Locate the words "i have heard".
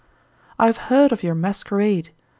0.57-1.11